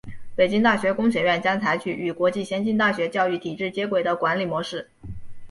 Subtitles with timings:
[0.35, 4.89] 北京大学工学院将采取与国际先进大学教育体制接轨的管理模式。